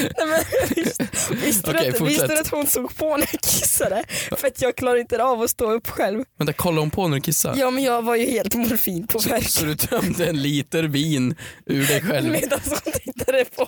[0.00, 0.40] Nej, men,
[0.76, 4.04] visst, visste, Okej, du att, visste du att hon såg på när jag kissade?
[4.36, 6.24] För att jag klarar inte av att stå upp själv.
[6.38, 7.60] Vänta, kolla hon på när du kissade?
[7.60, 11.34] Ja men jag var ju helt morfin på Så verk du tömde en liter vin
[11.66, 13.66] ur dig själv medan hon tittade på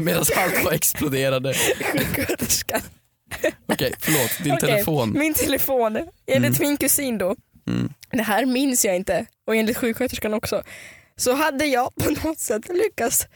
[0.00, 1.54] medan allt bara exploderade.
[1.54, 2.80] sjuksköterskan.
[3.66, 4.30] Okej, förlåt.
[4.44, 5.12] Din Okej, telefon.
[5.18, 7.36] Min telefon, enligt min kusin då,
[7.68, 7.92] Mm.
[8.10, 10.62] det här minns jag inte och enligt sjuksköterskan också,
[11.16, 13.26] så hade jag på något sätt lyckats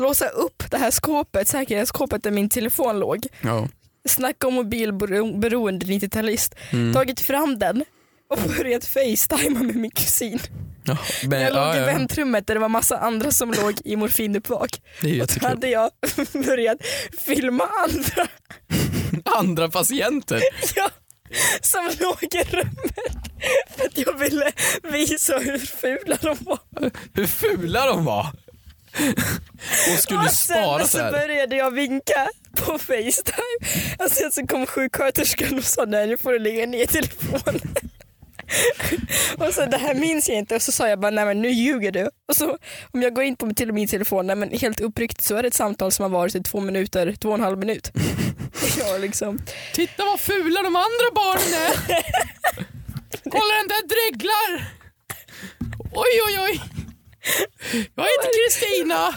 [0.00, 3.26] låsa upp det här skåpet, säkerhetsskåpet där min telefon låg.
[3.40, 3.68] Ja.
[4.08, 6.54] Snacka om mobilberoende 90-talist.
[6.70, 6.94] Mm.
[6.94, 7.84] Tagit fram den
[8.30, 10.40] och börjat facetima med min kusin.
[10.84, 13.96] Ja, men, Jag låg ja, i väntrummet där det var massa andra som låg i
[13.96, 14.82] morfinuppvak.
[15.02, 15.48] Och jättekul.
[15.48, 15.90] hade jag
[16.32, 16.78] börjat
[17.26, 18.28] filma andra
[19.38, 20.40] Andra patienter.
[20.76, 20.90] ja,
[21.60, 22.94] som låg i rummet
[23.76, 24.52] för att jag ville
[24.92, 26.58] visa hur fula de var.
[27.14, 28.26] Hur fula de var.
[29.92, 31.12] Och skulle och spara sen så så här.
[31.12, 33.58] började jag vinka på Facetime
[33.98, 37.60] och sen så kom sjuksköterskan och sa nej nu får du lägga ner telefonen.
[39.38, 41.50] och så det här minns jag inte och så sa jag bara nej men nu
[41.50, 42.10] ljuger du.
[42.28, 42.58] Och så
[42.92, 45.48] om jag går in på till min telefon, nej men helt uppriktigt så är det
[45.48, 47.92] ett samtal som har varit i två minuter, två och en halv minut.
[48.78, 49.38] ja, liksom.
[49.74, 51.76] Titta vad fula de andra barnen är.
[53.30, 54.70] Kolla den där dreglar.
[55.92, 56.85] Oj oj oj.
[57.72, 59.08] Jag heter Kristina.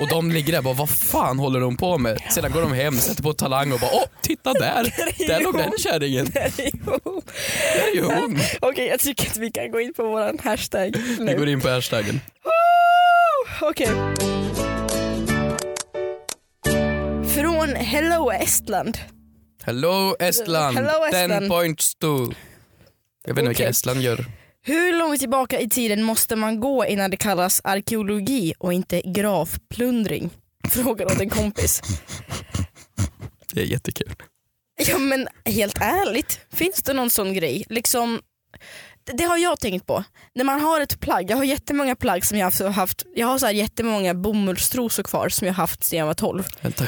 [0.00, 2.18] Och de ligger där och bara, vad fan håller de på med?
[2.30, 4.94] Sedan går de hem, sätter på Talang och bara, åh titta där.
[5.26, 6.26] Där låg den kärringen.
[6.34, 8.38] Där är ju hon.
[8.60, 11.36] Okej jag tycker att vi kan gå in på våran hashtag Vi nu.
[11.38, 12.20] går in på hashtaggen.
[13.60, 13.88] Okej.
[17.34, 18.98] Från Hello Estland.
[19.62, 21.48] Hello Estland, Hello, ten Estland.
[21.48, 22.06] points to...
[23.26, 23.66] Jag vet inte vilka Okej.
[23.70, 24.24] Estland gör.
[24.62, 30.30] Hur långt tillbaka i tiden måste man gå innan det kallas arkeologi och inte gravplundring?
[30.68, 31.82] Frågar åt en kompis.
[33.52, 34.14] Det är jättekul.
[34.88, 37.64] Ja men helt ärligt, finns det någon sån grej?
[37.68, 38.20] Liksom,
[39.04, 40.04] det, det har jag tänkt på.
[40.34, 43.26] När man har ett plagg, jag har jättemånga plagg som jag har haft, haft jag
[43.26, 46.46] har så här jättemånga bomullstrosor kvar som jag har haft sedan jag var 12.
[46.60, 46.84] Vänta,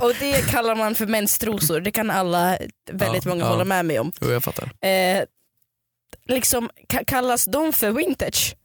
[0.00, 2.58] Och det kallar man för menstrosor, det kan alla
[2.92, 3.48] väldigt Ja, många ja.
[3.50, 4.12] hålla med mig om.
[4.20, 4.64] jo jag fattar.
[4.88, 5.22] Eh,
[6.28, 8.56] liksom, ka- kallas de för vintage?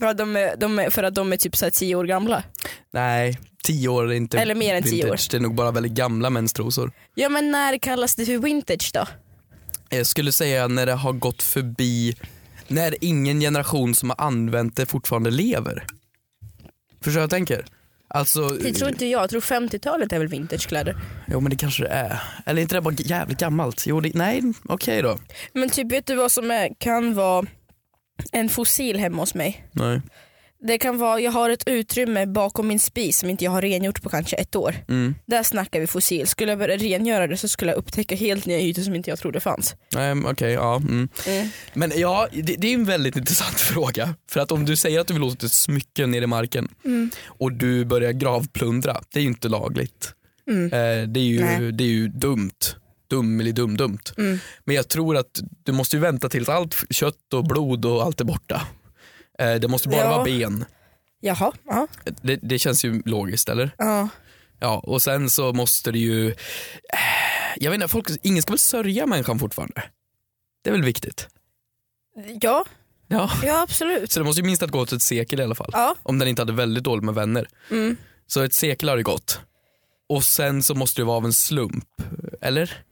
[0.00, 2.42] För att de är, de är, för att de är typ så 10 år gamla?
[2.92, 5.26] Nej, tio år är inte Eller mer än tio vintage.
[5.26, 5.30] år.
[5.30, 6.92] Det är nog bara väldigt gamla menstrosor.
[7.14, 9.06] Ja men när kallas det för vintage då?
[9.88, 12.16] Jag skulle säga när det har gått förbi,
[12.68, 15.86] när ingen generation som har använt det fortfarande lever.
[17.00, 17.66] Förstår du vad jag tänker?
[18.08, 20.96] Alltså, Det tror inte jag, jag tror 50-talet är väl vintagekläder.
[21.28, 22.22] jo men det kanske det är.
[22.46, 23.84] Eller inte det bara jävligt gammalt?
[23.86, 25.18] Jo, det, nej okej då.
[25.52, 27.46] Men typ vet du vad som är, kan vara
[28.32, 29.68] en fossil hemma hos mig?
[29.72, 30.00] Nej.
[30.60, 34.02] Det kan vara, jag har ett utrymme bakom min spis som inte jag har rengjort
[34.02, 34.74] på kanske ett år.
[34.88, 35.14] Mm.
[35.26, 36.26] Där snackar vi fossil.
[36.26, 39.18] Skulle jag börja rengöra det så skulle jag upptäcka helt nya ytor som inte jag
[39.18, 39.74] trodde fanns.
[39.94, 40.76] Nej, okej, ja.
[40.76, 41.08] Mm.
[41.26, 41.48] Mm.
[41.74, 44.14] Men ja, det, det är en väldigt intressant fråga.
[44.30, 47.10] För att om du säger att du vill låta ett smycke ner i marken Mm.
[47.26, 50.12] och du börjar gravplundra, det är ju inte lagligt.
[50.50, 50.64] Mm.
[50.64, 51.72] Eh, det, är ju, Nej.
[51.72, 52.50] det är ju dumt.
[53.10, 53.98] Dum eller dum dumt.
[54.18, 54.38] Mm.
[54.64, 58.20] Men jag tror att du måste ju vänta tills allt kött och blod och allt
[58.20, 58.62] är borta.
[59.38, 60.10] Eh, det måste bara Ja.
[60.10, 60.64] vara ben.
[61.20, 61.86] Jaha, ja.
[62.22, 63.70] Det, det känns ju logiskt eller?
[63.78, 64.08] ja.
[64.60, 66.34] Ja, och sen så måste det ju, eh,
[67.56, 69.82] jag vet inte, folk, ingen ska väl sörja människan fortfarande?
[70.64, 71.28] Det är väl viktigt?
[72.42, 72.64] Ja,
[73.08, 73.30] Ja.
[73.42, 74.12] ja absolut.
[74.12, 75.70] Så det måste ju minst ha gått ett sekel i alla fall.
[75.72, 75.96] Ja.
[76.02, 77.48] Om den inte hade väldigt dåligt med vänner.
[77.70, 77.96] Mm.
[78.26, 79.40] Så ett sekel har det gått.
[80.08, 81.88] Och sen så måste det vara av en slump,
[82.40, 82.84] eller?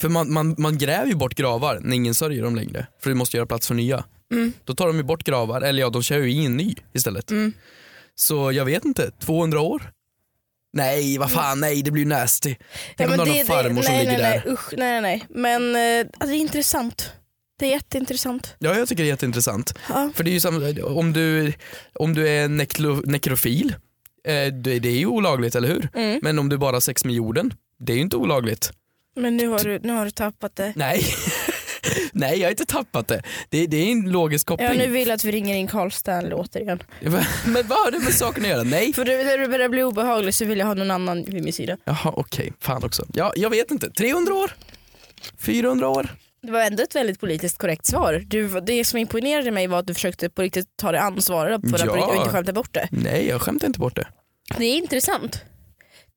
[0.00, 2.86] För man, man, man gräver ju bort gravar när ingen sörjer dem längre.
[3.02, 4.04] För du måste göra plats för nya.
[4.30, 4.52] Mm.
[4.64, 7.30] Då tar de ju bort gravar, eller ja de kör ju in ny istället.
[7.30, 7.52] Mm.
[8.14, 9.92] Så jag vet inte, 200 år?
[10.72, 12.56] Nej vad fan nej det blir ju nasty.
[12.96, 14.42] Tänk om du har någon farmor som nej, ligger nej, där.
[14.44, 15.26] nej, usch, nej, nej, nej.
[15.28, 17.12] Men eh, alltså, det är intressant.
[17.58, 18.56] Det är jätteintressant.
[18.58, 19.74] Ja jag tycker det är jätteintressant.
[19.88, 20.10] Ja.
[20.14, 21.52] För det är ju samma, om du,
[21.94, 23.74] om du är neklo, nekrofil,
[24.24, 25.88] eh, det, det är ju olagligt eller hur?
[25.94, 26.20] Mm.
[26.22, 28.72] Men om du bara har sex med jorden, det är ju inte olagligt.
[29.16, 30.72] Men nu har, du, nu har du tappat det.
[30.76, 31.04] Nej,
[32.12, 33.22] nej jag har inte tappat det.
[33.48, 34.78] Det, det är en logisk koppling.
[34.78, 36.82] nu vill jag att vi ringer in Carl Stanley återigen.
[37.44, 38.62] Men vad har det med saken att göra?
[38.62, 38.92] Nej.
[38.92, 41.52] För du- när du börjar bli obehaglig så vill jag ha någon annan vid min
[41.52, 41.76] sida.
[41.84, 43.06] Jaha okej, fan också.
[43.14, 44.50] Ja, jag vet inte, 300 år?
[45.38, 46.08] 400 år?
[46.42, 48.22] Det var ändå ett väldigt politiskt korrekt svar.
[48.26, 51.86] Du, det som imponerade mig var att du försökte på riktigt ta det ansvaret för
[51.86, 52.02] Ja.
[52.04, 52.88] att och inte skämta bort det.
[52.90, 54.06] Nej jag skämtar inte bort det.
[54.58, 55.40] Det är intressant.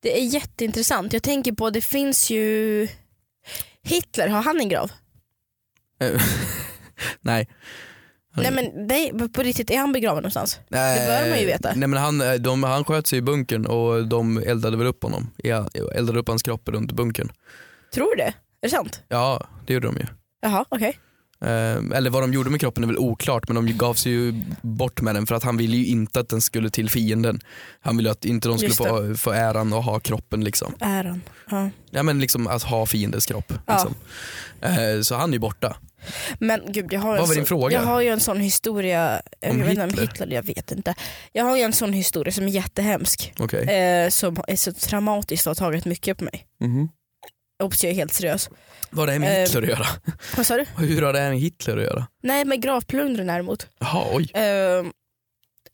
[0.01, 1.13] Det är jätteintressant.
[1.13, 2.87] Jag tänker på, det finns ju
[3.83, 4.91] Hitler, har han en grav?
[6.05, 6.21] Eh,
[7.21, 7.47] nej.
[8.35, 10.59] Nej men nej, på riktigt, är han begraven någonstans?
[10.69, 11.73] Det bör man ju veta.
[11.75, 15.03] Nej men han, eh, de, han sköt sig i bunkern och de eldade väl upp
[15.03, 15.29] honom.
[15.37, 17.31] Ja, eldade upp hans kropp runt bunkern.
[17.93, 18.27] Tror du det?
[18.27, 19.01] Är det sant?
[19.09, 20.05] Ja det gjorde de ju.
[20.41, 20.99] Jaha, okej.
[21.41, 24.43] Eh, eller vad de gjorde med kroppen är väl oklart men de gav sig ju
[24.61, 27.39] bort med den för att han ville ju inte att den skulle till fienden.
[27.79, 30.75] Han ville att inte de skulle få, få äran att ha kroppen liksom.
[30.79, 31.21] Äran.
[31.49, 31.69] Ja.
[31.91, 33.53] Ja men liksom att ha fiendens kropp.
[33.65, 33.73] Ja.
[33.73, 33.95] Liksom.
[35.03, 35.77] Så han är ju borta.
[36.39, 37.77] Men gud jag har, Vad var din fråga?
[37.77, 40.07] jag har ju en sån historia, jag Om vet inte om Hitler?
[40.07, 40.95] Hitler, jag vet inte.
[41.31, 43.33] Jag har ju en sån historia som är jättehemsk.
[43.39, 43.63] Okej.
[43.69, 46.45] Eh, som är så traumatisk och har tagit mycket på mig.
[46.59, 46.89] Mhm.
[47.61, 48.49] Hoppas jag är helt seriös.
[48.89, 49.87] Vad har det här med Eh, Hitler att göra?
[50.37, 50.65] Vad sa du?
[50.85, 52.07] Hur har det här med Hitler att göra?
[52.23, 53.67] Nej med gravplundring däremot.
[53.79, 54.31] Jaha, oj.
[54.33, 54.83] Eh,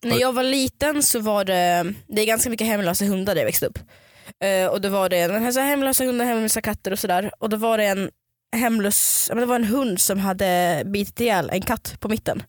[0.02, 3.46] när jag var liten så var det, det är ganska mycket hemlösa hundar där jag
[3.46, 3.78] växte upp.
[4.44, 7.30] Eh, och då var det den här, så här hemlösa hundar, hemlösa katter och sådär.
[7.38, 8.10] Och då var det en
[8.56, 12.42] hemlös, det var en hund som hade bitit ihjäl en katt på mitten.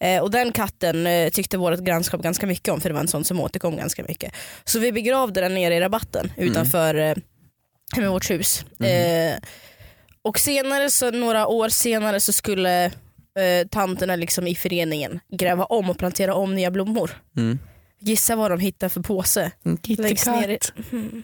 [0.00, 3.08] Eh, och den katten eh, tyckte vårt grannskap ganska mycket om för det var en
[3.08, 4.32] sån som återkom ganska mycket.
[4.64, 7.16] Så vi begravde den nere i rabatten utanför eh,
[7.92, 8.64] hemma i vårt hus.
[8.80, 9.38] Eh,
[10.22, 15.90] och senare, så, några år senare så skulle eh, tanterna liksom i föreningen gräva om
[15.90, 17.10] och plantera om nya blommor.
[17.36, 17.58] Mm.
[18.00, 19.50] Gissa vad de hittar för påse.
[19.86, 20.58] Längst ner i...
[20.92, 21.22] Mm.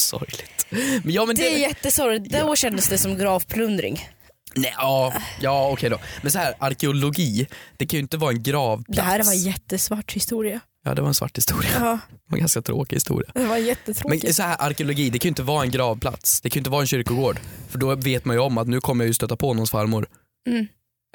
[0.00, 0.66] Sorgligt.
[1.04, 4.08] Men ja, men Det är jättesorgligt, då kändes det som gravplundring.
[4.54, 5.98] Nej, ja, ja okej då.
[6.22, 8.96] Men så här, arkeologi, det kan ju inte vara en gravplats.
[8.96, 10.60] Det här var en jättesvart historia.
[10.84, 11.70] Ja det var en svart historia.
[11.74, 13.30] Ja, Det var en ganska tråkig historia.
[13.34, 14.24] det var jättetråkigt.
[14.24, 16.40] Men så här, arkeologi, det kan ju inte vara en gravplats.
[16.40, 17.38] Det kan ju inte vara en kyrkogård.
[17.68, 20.06] För då vet man ju om att nu kommer jag ju stöta på någons farmor.
[20.48, 20.66] Mm.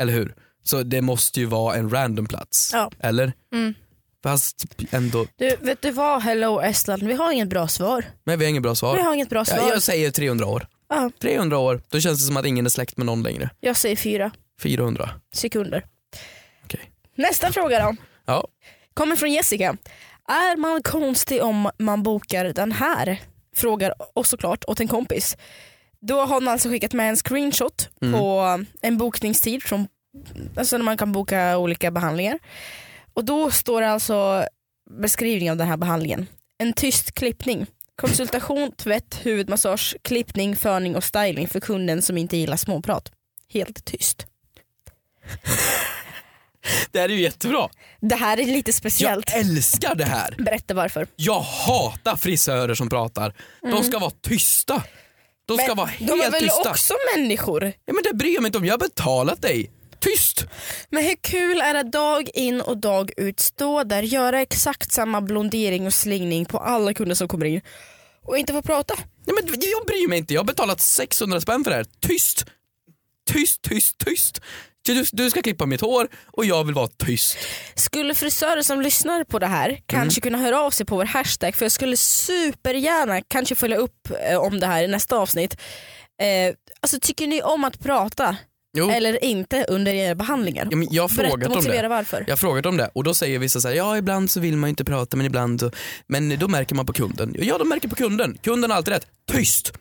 [0.02, 0.36] Eller hur?
[0.64, 2.70] Så det måste ju vara en random plats.
[2.74, 2.92] Ja.
[3.00, 3.34] Eller?
[3.54, 3.74] Mm.
[4.24, 8.06] Fast ändå, Du, vet du vad Hello Estland, vi har inget bra svar.
[8.24, 8.98] men vi har inget bra Vi svar.
[8.98, 9.58] har inget bra svar.
[9.58, 10.68] Ja, jag säger 300 år.
[10.90, 13.50] Ja, 300 år, då känns det som att ingen är släkt med någon längre.
[13.60, 14.32] jag säger fyra
[14.62, 15.10] 400.
[15.34, 15.86] sekunder.
[16.66, 16.92] Okej.
[17.16, 17.96] Nästa fråga då.
[18.26, 18.48] Ja.
[18.94, 19.78] Kommer från Jessica.
[20.28, 23.20] Är man konstig om man bokar den här?
[23.56, 25.38] Frågar och såklart åt en kompis.
[26.02, 28.20] Då har hon alltså skickat med en screenshot Mm.
[28.20, 29.88] på en bokningstid från,
[30.58, 32.40] alltså när man kan boka olika behandlingar.
[33.14, 34.46] Och då står det alltså
[35.02, 36.28] beskrivning av den här behandlingen.
[36.58, 37.66] En tyst klippning.
[37.96, 43.12] Konsultation, tvätt, huvudmassage, klippning, förning och styling för kunden som inte gillar småprat.
[43.54, 44.26] Helt tyst.
[46.92, 47.70] Det här är ju jättebra.
[48.02, 49.30] Det här är lite speciellt.
[49.32, 50.36] Jag älskar det här.
[50.38, 51.08] Berätta varför.
[51.16, 53.34] Jag hatar frisörer som pratar.
[53.62, 54.84] De ska vara tysta.
[55.46, 56.08] De ska vara Mm.
[56.08, 56.70] de är helt väl tysta.
[56.70, 57.64] också människor?
[57.86, 59.72] Ja, men det bryr jag mig inte om, jag har betalat dig.
[60.02, 60.46] Tyst!
[60.90, 64.92] Men hur kul är det att dag in och dag ut stå där, göra exakt
[64.92, 67.62] samma blondering och slingning på alla kunder som kommer in
[68.28, 68.94] och inte få prata?
[69.26, 71.86] Ja, men jag bryr mig inte, jag har betalat 600 spänn för det här.
[72.08, 72.46] Tyst!
[73.32, 74.42] Tyst, tyst, tyst.
[74.86, 77.38] Du, du ska klippa mitt hår och jag vill vara tyst.
[77.76, 80.22] Skulle frisörer som lyssnar på det här kanske Mm.
[80.22, 84.38] kunna höra av sig på vår hashtag för jag skulle supergärna kanske följa upp eh,
[84.38, 85.58] om det här i nästa avsnitt.
[86.22, 88.36] Eh, alltså tycker ni om att prata
[88.78, 90.68] Jo, eller inte under era behandlingar?
[90.72, 91.88] ja, men jag har Berätta frågat och om motivera det.
[91.88, 92.24] varför.
[92.28, 94.58] Jag har frågat om det och då säger vissa så här, ja ibland så vill
[94.58, 95.72] man inte prata men ibland så...
[96.08, 97.36] Men då märker man på kunden.
[97.40, 99.08] Ja de märker på kunden, kunden har alltid rätt.
[99.32, 99.74] Tyst!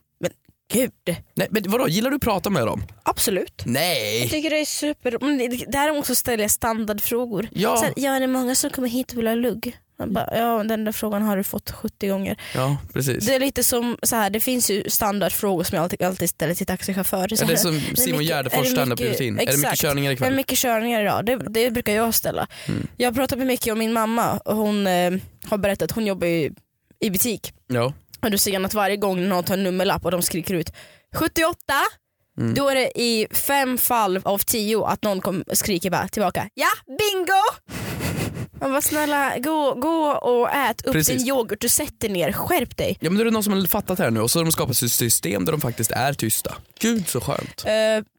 [0.73, 0.93] Gud,
[1.35, 2.83] Nej men vadå, gillar du att prata med dem?
[3.03, 3.53] absolut.
[3.65, 4.29] Jag Nej!
[4.29, 7.49] tycker det är super, men däremot så ställer jag standardfrågor.
[7.53, 9.77] Ja, Så här, ja det är många som kommer hit och vill ha lugg.
[10.07, 12.37] Bara, ja den där frågan har du fått 70 gånger.
[12.55, 13.27] ja precis.
[13.27, 16.55] Det är lite som så här, det finns ju standardfrågor som jag alltid, alltid ställer
[16.55, 17.29] till taxichaufförer.
[17.41, 19.39] Ja, det är som Simon är Gärdenfors det standup-rutin.
[19.39, 20.35] Är det mycket körningar Är det ikväll?
[20.35, 21.27] mycket körningar idag?
[21.27, 22.47] Det, det brukar jag ställa.
[22.69, 22.87] Mm.
[22.97, 25.13] Jag pratar med mycket om min mamma och hon eh,
[25.45, 26.51] har berättat, hon jobbar ju
[27.01, 27.53] i butik.
[27.67, 27.93] Ja.
[28.23, 30.73] Och du ser att varje gång någon tar en nummerlapp och de skriker ut
[31.17, 31.55] 78
[32.39, 32.55] Mm.
[32.55, 36.67] då är det i fem fall av tio att någon kom, skriker bara tillbaka ja
[36.87, 37.43] bingo!
[38.61, 41.19] Man bara snälla gå, gå och ät upp Precis.
[41.19, 42.99] din yoghurt och sätt dig ner, skärp dig.
[43.01, 44.45] ja men då är det någon som har fattat det här nu och så har
[44.45, 46.55] de skapat ett system där de faktiskt är tysta.
[46.81, 47.65] Gud så skönt.
[47.67, 47.73] Eh,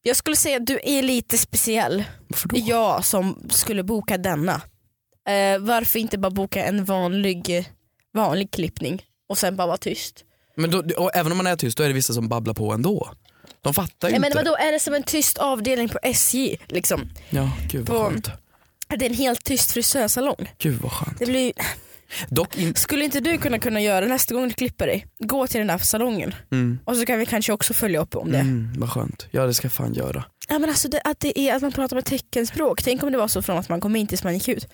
[0.03, 2.03] jag skulle säga att du är lite speciell.
[2.27, 2.57] Varför då?
[2.59, 4.61] Jag som skulle boka denna.
[5.27, 7.69] Eh, varför inte bara boka en vanlig,
[8.13, 10.25] vanlig klippning och sen bara vara tyst?
[10.55, 12.73] Men då, och även om man är tyst då är det vissa som babblar på
[12.73, 13.11] ändå.
[13.61, 14.29] De fattar ju inte.
[14.29, 16.57] menar, vadå, är det som en tyst avdelning på SJ?
[16.67, 17.09] Liksom?
[17.29, 18.29] Ja, gud vad På- skönt.
[18.97, 20.51] Det är en helt tyst frisörsalong.
[20.57, 21.19] Gud vad skönt.
[21.19, 21.53] Det blir,
[22.29, 22.75] Dock in...
[22.75, 25.77] skulle inte du kunna kunna göra nästa gång du klipper dig, gå till den där
[25.77, 26.79] salongen Mm.
[26.85, 28.39] och så kan vi kanske också följa upp om det.
[28.39, 29.27] Mm, vad skönt.
[29.31, 30.23] Ja det ska jag fan göra.
[30.49, 33.17] Ja, men alltså det, att, det är, att man pratar med teckenspråk, tänk om det
[33.17, 34.67] var så från att man kom in tills man gick ut.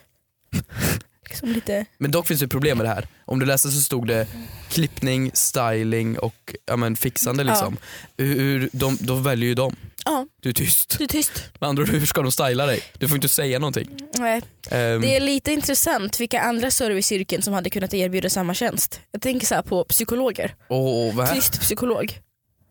[1.30, 3.08] liksom lite, Men dock finns det problem med det här.
[3.26, 4.28] Om du läste så stod det
[4.70, 7.78] klippning, styling och ja, men, fixande liksom.
[8.18, 9.76] Hur, hur, de, då väljer ju de.
[10.08, 10.98] Ja Du är tyst.
[10.98, 11.32] du är tyst.
[11.60, 12.84] Med andra ord, hur ska de styla dig?
[13.00, 13.90] Du får inte säga någonting.
[14.18, 14.42] Nej.
[14.72, 19.00] Ehm, Det är lite intressant vilka andra serviceyrken som hade kunnat erbjuda samma tjänst.
[19.12, 22.20] Jag tänker så här på psykologer, och, vad är- tyst psykolog.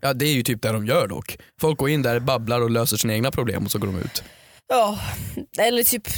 [0.01, 1.39] Ja det är ju typ det de gör dock.
[1.61, 4.23] Folk går in där, babblar och löser sina egna problem och så går de ut.
[4.69, 4.99] Ja,
[5.59, 6.09] eller typ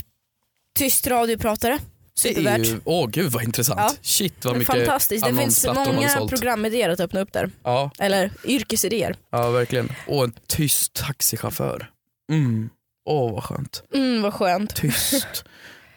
[0.78, 1.78] tyst radiopratare.
[2.22, 2.66] Det är Supervärt.
[2.66, 3.80] ju, åh gud vad intressant.
[3.80, 3.94] Ja.
[4.02, 7.50] Shit vad mycket Fantastiskt, det finns många programidéer att öppna upp där.
[7.64, 9.16] Ja, Eller yrkesidéer.
[9.30, 9.92] ja verkligen.
[10.06, 11.90] Och en tyst taxichaufför.
[12.32, 12.70] Mm.
[13.04, 13.82] Åh vad skönt.
[13.94, 14.74] Mm vad skönt.
[14.76, 15.44] Tyst.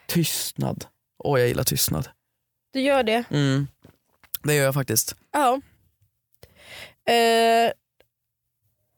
[0.08, 0.86] Tystnad.
[1.24, 2.08] Åh jag gillar tystnad.
[2.74, 3.24] Du gör det.
[3.32, 3.68] Mm.
[4.44, 5.16] Det gör jag faktiskt.
[5.32, 5.62] Ja.
[7.14, 7.72] Eh,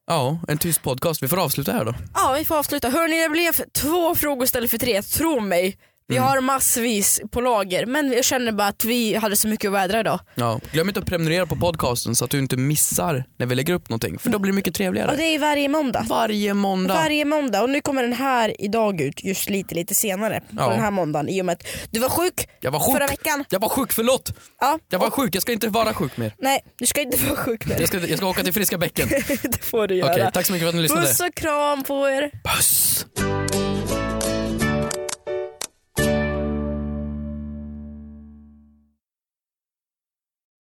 [0.06, 1.24] Ja, en tyst podcast.
[1.24, 1.94] Vi får avsluta här då.
[2.14, 2.90] ja vi får avsluta.
[2.90, 5.78] Hörni det blev två frågor istället för tre, tro mig.
[6.14, 6.30] Vi Mm.
[6.30, 10.00] har massvis på lager men jag känner bara att vi hade så mycket att vädra
[10.00, 10.20] idag.
[10.36, 10.60] Ja.
[10.72, 13.90] Glöm inte att prenumerera på podcasten så att du inte missar när vi lägger upp
[13.90, 14.20] någonting.
[14.20, 15.16] För då blir det mycket Och trevligare.
[15.16, 16.06] det är varje måndag.
[16.10, 16.94] Varje måndag.
[16.94, 20.70] Varje måndag och nu kommer den här idag ut just lite lite senare på Ja.
[20.70, 22.96] den här måndagen i och med att du var sjuk Jag var sjuk.
[22.98, 23.46] förra veckan.
[23.50, 24.34] Jag var sjuk, förlåt.
[24.62, 24.80] Ja.
[24.90, 26.34] Jag var sjuk, jag ska inte vara sjuk mer.
[26.40, 27.80] Nej du ska inte vara sjuk mer.
[27.80, 29.10] Jag ska, jag ska åka till friska bäcken.
[29.12, 30.32] Okej, det får du göra.
[30.32, 31.08] tack så mycket för att ni lyssnade.
[31.08, 32.32] Puss och kram på er.
[32.56, 33.06] Puss!